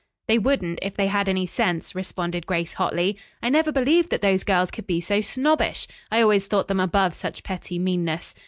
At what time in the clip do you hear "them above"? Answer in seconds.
6.67-7.13